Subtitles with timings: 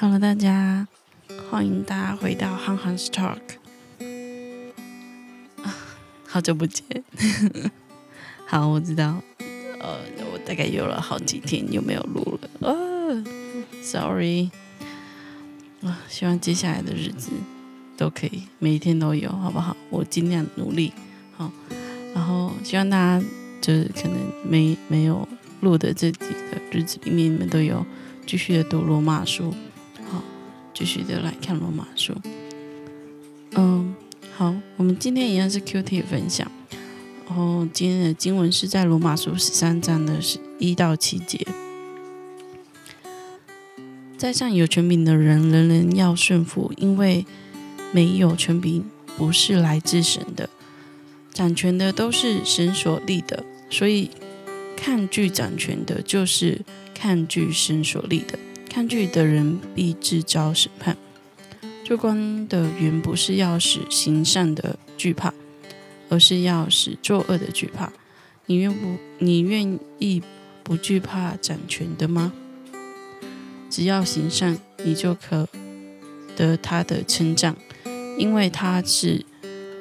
[0.00, 0.86] Hello，大家，
[1.50, 3.40] 欢迎大家回到憨憨 Talk。
[6.24, 6.84] 好久不见，
[8.46, 9.20] 好，我知道，
[9.80, 9.98] 呃，
[10.32, 13.24] 我大概有了好几天又没有录了，啊
[13.82, 14.50] ，Sorry，
[15.82, 17.32] 啊，希望接下来的日子
[17.96, 19.76] 都可以每一天都有，好不好？
[19.90, 20.92] 我尽量努力，
[21.36, 21.50] 好，
[22.14, 23.26] 然后希望大家
[23.60, 24.16] 就是可能
[24.48, 25.26] 没没有
[25.60, 27.84] 录的这几个日子里面，你们都有
[28.24, 29.52] 继续的读罗马书。
[30.78, 32.14] 继续的来看罗马书。
[33.56, 33.96] 嗯，
[34.36, 36.48] 好，我们今天一样是 Q T 分享。
[37.26, 41.44] 然后今天的经文是在罗马书十三章的十一到七节。
[44.16, 47.26] 在上有权柄的人，人人要顺服，因为
[47.90, 48.84] 没有权柄
[49.16, 50.48] 不是来自神的。
[51.32, 54.12] 掌权的都是神所立的，所以
[54.76, 56.60] 抗拒掌权的，就是
[56.94, 58.38] 抗拒神所立的。
[58.68, 60.96] 看剧的人必自招审判。
[61.84, 65.32] 做官的原不是要使行善的惧怕，
[66.10, 67.90] 而是要使作恶的惧怕。
[68.46, 68.96] 你愿不？
[69.18, 70.22] 你愿意
[70.62, 72.32] 不惧怕掌权的吗？
[73.70, 75.48] 只要行善，你就可
[76.36, 77.56] 得他的称赞，
[78.18, 79.24] 因为他是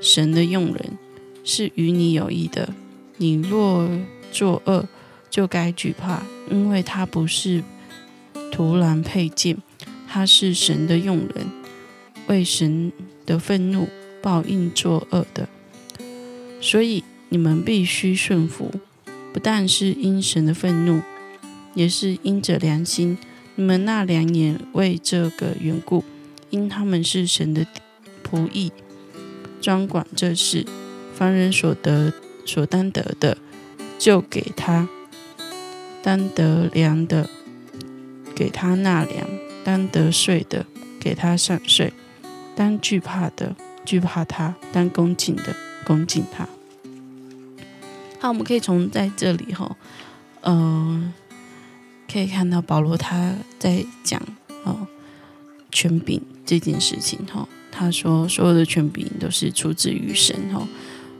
[0.00, 0.98] 神的用人，
[1.44, 2.72] 是与你有益的。
[3.18, 3.88] 你若
[4.32, 4.88] 作恶，
[5.30, 7.62] 就该惧怕，因为他不是。
[8.50, 9.56] 突然佩剑，
[10.08, 11.46] 他是神的用人，
[12.26, 12.92] 为神
[13.24, 13.88] 的愤怒
[14.20, 15.48] 报应作恶的，
[16.60, 18.70] 所以你们必须顺服，
[19.32, 21.00] 不但是因神的愤怒，
[21.74, 23.16] 也是因着良心。
[23.54, 26.04] 你们那两眼为这个缘故，
[26.50, 27.66] 因他们是神的
[28.24, 28.72] 仆役，
[29.60, 30.66] 专管这事。
[31.14, 32.12] 凡人所得
[32.46, 33.36] 所当得的，
[33.98, 34.88] 就给他
[36.02, 37.28] 当得粮的。
[38.40, 39.28] 给他纳粮，
[39.62, 40.64] 当得税的
[40.98, 41.92] 给他上税，
[42.56, 46.48] 当惧怕的惧怕他，当恭敬的恭敬他。
[48.18, 49.76] 好，我们可以从在这里哈，
[50.40, 51.12] 嗯，
[52.10, 54.18] 可以看到保罗他在讲
[54.64, 54.88] 哦
[55.70, 57.46] 权柄这件事情哈。
[57.70, 60.66] 他说所有的权柄都是出自于神哈。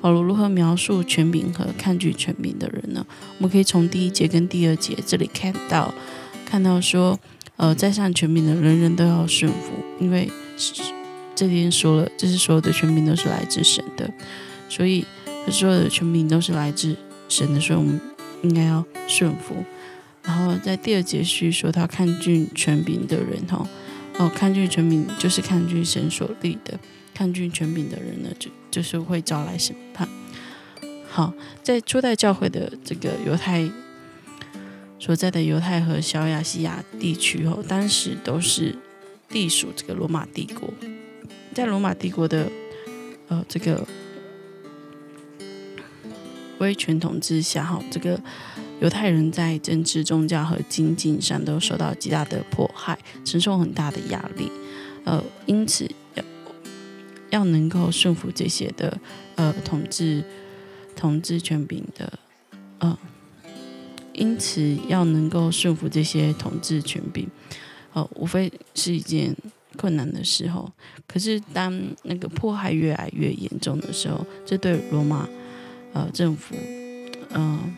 [0.00, 3.06] 保罗如何描述权柄和抗拒权柄的人呢？
[3.38, 5.94] 我们可以从第一节跟第二节这里看到。
[6.54, 7.18] 看到说，
[7.56, 10.30] 呃，在上全民的人人都要顺服，因为
[11.34, 14.08] 这边说了，这是所有的全民都是来自神的，
[14.68, 15.04] 所以
[15.50, 16.94] 所有的全民都是来自
[17.28, 18.00] 神的，所以我们
[18.44, 19.56] 应该要顺服。
[20.22, 23.68] 然后在第二节序说，他抗拒权柄的人，哈，
[24.18, 26.78] 哦，抗拒权柄就是抗拒神所立的，
[27.12, 30.08] 抗拒权柄的人呢，就就是会招来审判。
[31.10, 33.68] 好，在初代教会的这个犹太。
[34.98, 38.74] 所在的犹太和小亚细亚地区哦，当时都是
[39.30, 40.72] 隶属这个罗马帝国。
[41.52, 42.50] 在罗马帝国的
[43.28, 43.86] 呃这个
[46.58, 48.18] 威权统治下，哈，这个
[48.80, 54.50] 犹太人在政治、宗教和经济上都受到极大的迫害，承受很大的压力。
[55.04, 56.24] 呃，因此要
[57.30, 58.98] 要能够顺服这些的
[59.34, 60.24] 呃统治
[60.96, 62.18] 统治权柄的
[62.78, 62.98] 呃。
[64.14, 67.28] 因此，要能够顺服这些统治权柄，
[67.92, 69.34] 哦，无非是一件
[69.76, 70.70] 困难的时候。
[71.06, 75.28] 可是，当那个迫害越来越严重的时候，这对罗马
[75.92, 76.54] 呃政府，
[77.30, 77.74] 嗯，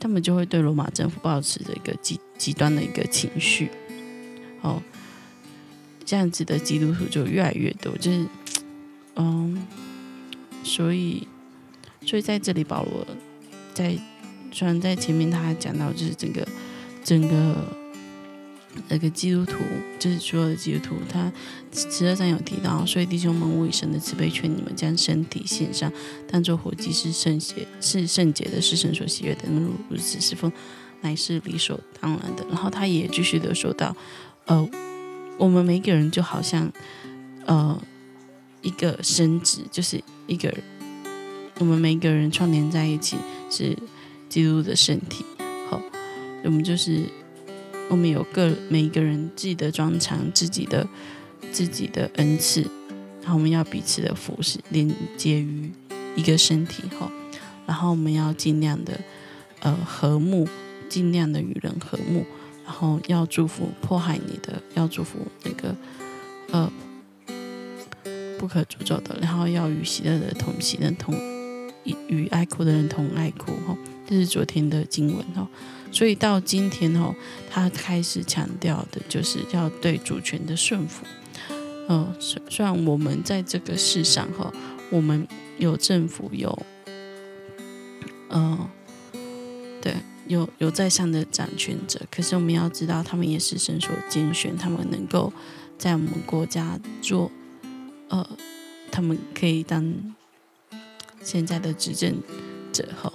[0.00, 3.70] 他们就会对罗马政府保持着一个极极端的一个情绪。
[4.62, 4.82] 哦，
[6.04, 8.26] 这样子的基督徒就越来越多，就是，
[9.16, 9.62] 嗯，
[10.64, 11.28] 所以，
[12.06, 13.06] 所以在这里，保罗
[13.74, 13.98] 在。
[14.50, 16.46] 虽然在前面他讲到，就是整个
[17.04, 17.54] 整个
[18.88, 19.58] 那个基督徒，
[19.98, 21.32] 就是所有的基督徒，他
[21.72, 25.92] 十二章有提到，所以弟兄们，我以神的慈悲劝你们，将身体献上，
[26.30, 30.50] 当做火祭，是圣洁，是圣洁的，是神所喜悦的，如如此侍奉，
[31.00, 32.44] 乃是理所当然的。
[32.48, 33.94] 然后他也继续的说到，
[34.46, 34.68] 呃，
[35.36, 36.72] 我们每个人就好像
[37.46, 37.80] 呃
[38.62, 40.52] 一个神职，就是一个
[41.58, 43.16] 我们每个人串联在一起
[43.50, 43.76] 是。
[44.28, 45.24] 基督的身体，
[45.68, 45.80] 好，
[46.44, 47.04] 我们就是
[47.88, 50.86] 我们有个每一个人自己的专长，自己的
[51.50, 52.60] 自己的恩赐，
[53.22, 55.72] 然后我们要彼此的服侍，连接于
[56.14, 57.10] 一个身体，好，
[57.66, 59.00] 然后我们要尽量的
[59.60, 60.46] 呃和睦，
[60.88, 62.26] 尽量的与人和睦，
[62.64, 65.74] 然后要祝福迫害你的，要祝福那个
[66.50, 66.70] 呃
[68.38, 71.37] 不可诅咒的，然后要与喜乐的同喜的同。
[72.08, 73.76] 与爱哭的人同爱哭哈，
[74.06, 75.48] 这是昨天的经文哈。
[75.90, 77.14] 所以到今天哈，
[77.50, 81.04] 他开始强调的就是要对主权的顺服。
[81.88, 84.52] 嗯，虽然我们在这个世上哈，
[84.90, 85.26] 我们
[85.56, 86.66] 有政府有，
[88.28, 88.68] 嗯，
[89.80, 89.94] 对，
[90.26, 95.32] 有有在上的掌权者，可是我们要知道，他们也是神所拣选，他们能够
[95.78, 97.30] 在我们国家做，
[98.10, 98.28] 呃，
[98.90, 99.82] 他们可以当
[101.28, 102.14] 现在的执政
[102.72, 103.12] 者哈。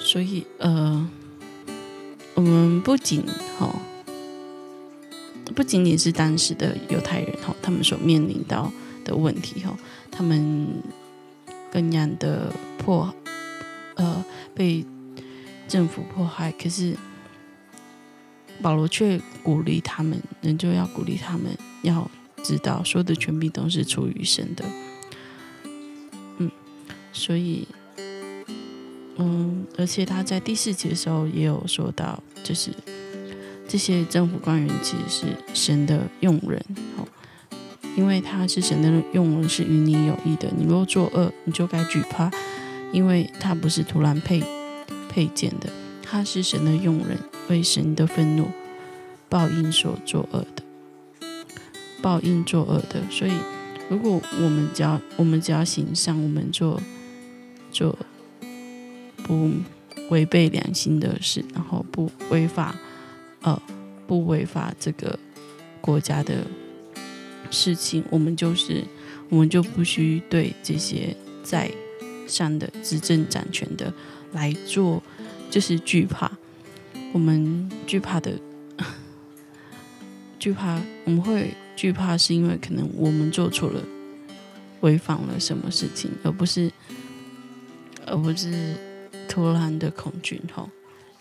[0.00, 1.08] 所以，呃，
[2.34, 3.24] 我们不仅
[3.56, 3.72] 哈，
[5.54, 8.72] 不仅仅是当时的犹太人哈，他们所面临到
[9.04, 9.78] 的问题哈，
[10.10, 10.82] 他们
[11.70, 13.14] 更加的迫，
[13.94, 14.24] 呃，
[14.56, 14.84] 被
[15.68, 16.50] 政府迫害。
[16.50, 16.96] 可是
[18.60, 22.10] 保罗却鼓励他们，仍旧要鼓励他们，要
[22.42, 24.64] 知道所有的权柄都是出于神的。
[27.22, 27.68] 所以。
[29.18, 32.70] 嗯，而且他在第四节的时候也有说到，就是
[33.68, 36.58] 这些政府官员其实是神的用人，
[36.96, 37.06] 哦，
[37.94, 40.50] 因为他是神的用人，是与你有益的。
[40.56, 42.30] 你若作恶，你就该惧怕，
[42.90, 44.42] 因为他不是突然配
[45.10, 45.68] 配件的，
[46.02, 47.18] 他是神的用人，
[47.50, 48.48] 为神的愤怒
[49.28, 50.62] 报应所作恶的，
[52.00, 53.02] 报应作恶的。
[53.10, 53.32] 所以，
[53.90, 56.80] 如果我们只要我们只要行善，我们做
[57.72, 57.98] 做。
[59.24, 59.50] 不
[60.10, 62.74] 违背良心的事，然后不违法，
[63.42, 63.62] 呃，
[64.06, 65.16] 不违法这个
[65.80, 66.44] 国家的
[67.48, 68.84] 事情，我们就是
[69.28, 71.70] 我们就不需对这些在
[72.26, 73.94] 上的执政掌权的
[74.32, 75.00] 来做，
[75.48, 76.30] 就是惧怕。
[77.12, 78.36] 我们惧怕的
[80.40, 83.80] 惧怕，我们会惧怕，是因为可能我们做错了，
[84.80, 86.70] 违反了什么事情，而不是，
[88.12, 88.76] 而不是。
[89.28, 90.68] 突然的恐惧，哈，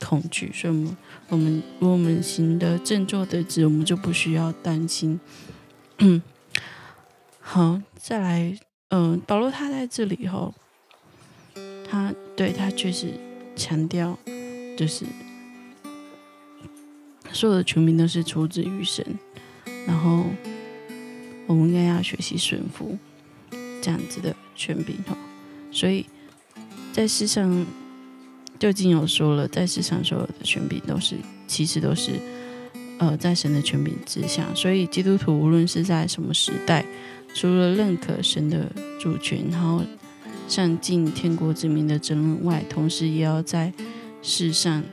[0.00, 0.96] 恐惧，所以，我们，
[1.28, 5.20] 我们，我们行的正坐的直，我们就不需要担心。
[5.98, 6.20] 嗯，
[7.38, 8.58] 好，再来，
[8.88, 10.52] 嗯，保罗他在这里后，
[11.88, 13.14] 他对他确实
[13.54, 14.18] 强调，
[14.76, 15.04] 就是
[17.32, 19.06] 所有的全民都是出自于神，
[19.86, 20.24] 然后
[21.46, 22.98] 我们应该要学习顺服
[23.80, 25.16] 这样子的权柄，哈，
[25.70, 26.04] 所以
[26.92, 27.66] 在世上。
[28.58, 31.16] 就已经有说了，在世上所有的权柄都是，
[31.48, 32.12] 其实都是，
[32.98, 34.46] 呃，在神的权柄之下。
[34.54, 36.86] 所以基督徒无论是在什么时代，
[37.34, 39.82] 除了认可神的主权，然后
[40.46, 43.72] 上尽天国之民的责任外，同时也要在
[44.22, 44.84] 世上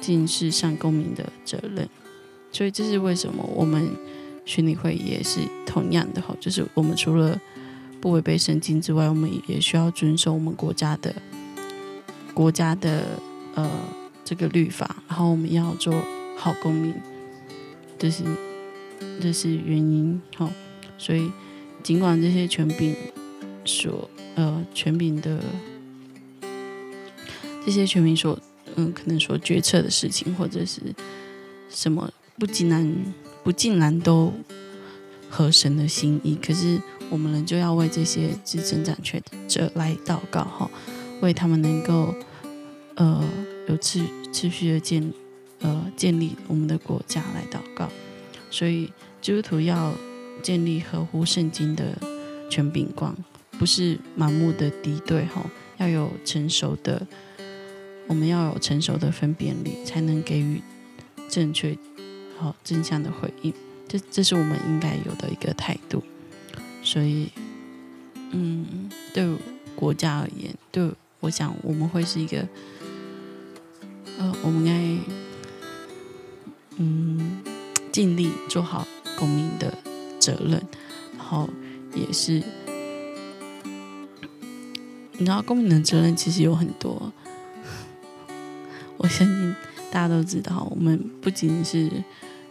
[0.00, 1.88] 尽世上公民的责任。
[2.52, 3.88] 所以这是为什么我们
[4.44, 7.36] 宣理会也是同样的哈，就是我们除了
[8.04, 11.14] 不违背圣经之外，我们也需要遵守我们国家的。
[12.34, 13.18] 国家的
[13.54, 13.70] 呃
[14.22, 15.94] 这个律法，然后我们要做
[16.36, 16.92] 好公民，
[17.98, 18.22] 这是
[19.22, 20.50] 这是原因哈。
[20.98, 21.30] 所以
[21.82, 22.94] 尽管这些权柄
[23.64, 25.42] 所呃权柄的
[27.64, 28.38] 这些权柄所
[28.74, 30.82] 嗯可能所决策的事情或者是
[31.70, 32.94] 什么不尽然
[33.42, 34.30] 不尽然都
[35.30, 36.78] 合神的心意，可是
[37.14, 40.68] 我们人就要为这些执政掌权者来祷告哈。
[41.20, 42.12] 为他们能够，
[42.96, 43.24] 呃，
[43.68, 45.12] 有持持续的建，
[45.60, 47.88] 呃，建立我们的国家来祷告。
[48.50, 49.94] 所以基督徒要
[50.42, 51.96] 建立合乎圣经的
[52.50, 53.16] 权柄光，
[53.60, 57.06] 不是盲目的敌对哈，要有成熟的，
[58.08, 60.60] 我们要有成熟的分辨力，才能给予
[61.28, 61.78] 正确、
[62.36, 63.54] 好真相的回应。
[63.86, 66.02] 这这是我们应该有的一个态度。
[66.84, 67.32] 所以，
[68.30, 69.26] 嗯，对
[69.74, 70.92] 国家而言，对。
[71.20, 72.46] 我想我们会是一个，
[74.18, 75.14] 呃，我们应该，
[76.76, 77.42] 嗯，
[77.90, 78.86] 尽力做好
[79.18, 79.72] 公民的
[80.20, 80.62] 责任，
[81.16, 81.48] 然后
[81.94, 82.42] 也是，
[85.12, 87.10] 你知道，公民的责任其实有很多。
[88.98, 89.56] 我相信
[89.90, 91.90] 大家都知道，我们不仅是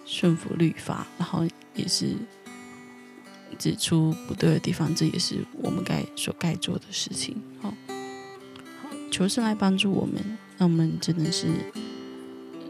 [0.04, 2.16] 顺服律法，然后也是
[3.58, 7.36] 指出不对的地方，这也是我们该所该做的事情。
[7.62, 7.74] 好。
[9.12, 10.16] 求神来帮助我们，
[10.58, 11.46] 让我们真的是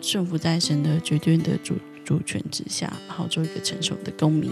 [0.01, 4.51] 顺服在神的绝对的主主权之下，然后做一个成熟的公民，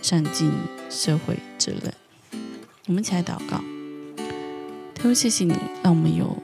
[0.00, 0.52] 善尽
[0.88, 1.92] 社会责任。
[2.86, 3.60] 我们一起来祷告，
[4.94, 6.40] 天父，谢谢你，让我们有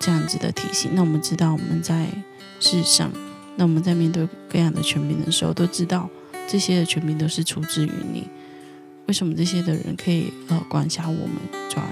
[0.00, 0.90] 这样子的提醒。
[0.96, 2.08] 那我们知道我们在
[2.58, 3.12] 世上，
[3.54, 6.10] 那我们在面对各样的权柄的时候，都知道
[6.48, 8.26] 这些的权柄都是出自于你。
[9.10, 11.34] 为什么这些的人可以呃管辖我们？
[11.68, 11.84] 主要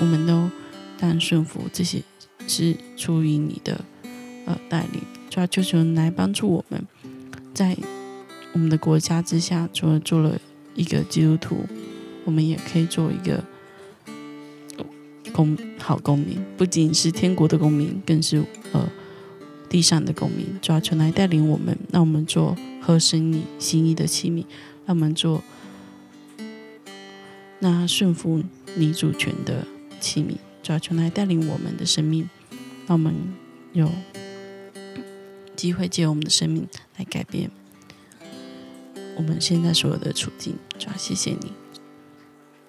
[0.00, 0.50] 我们都
[0.98, 2.02] 当顺服，这些
[2.46, 3.84] 是出于你的
[4.46, 5.02] 呃带领。
[5.28, 6.82] 主要求求来帮助我们，
[7.52, 7.76] 在
[8.54, 10.40] 我们的国家之下，除了做了
[10.74, 11.66] 一个基督徒，
[12.24, 13.44] 我们也可以做一个
[15.34, 18.88] 公好公民，不仅是天国的公民，更是呃
[19.68, 20.46] 地上的公民。
[20.62, 24.46] 主要求来带领我们，让我们做合神你心意的器皿，
[24.86, 25.44] 让我们做。
[27.60, 28.42] 那顺服
[28.76, 29.66] 你主权的
[30.00, 32.28] 器皿，主要就来带领我们的生命，
[32.86, 33.14] 让我们
[33.72, 33.90] 有
[35.56, 37.50] 机会借我们的生命来改变
[39.16, 40.56] 我们现在所有的处境。
[40.78, 41.52] 主要谢谢你，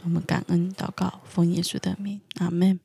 [0.03, 2.79] 我们感恩祷告，奉耶稣的名，阿门。